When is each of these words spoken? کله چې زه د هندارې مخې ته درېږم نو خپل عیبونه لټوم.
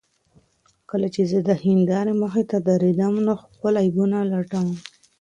کله 0.89 1.07
چې 1.15 1.21
زه 1.31 1.39
د 1.47 1.49
هندارې 1.63 2.13
مخې 2.21 2.43
ته 2.49 2.57
درېږم 2.67 3.13
نو 3.27 3.33
خپل 3.43 3.73
عیبونه 3.83 4.17
لټوم. 4.31 4.69